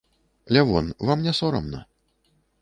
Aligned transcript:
Лявон, 0.53 0.87
вам 1.05 1.19
не 1.27 1.33
сорамна? 1.39 1.81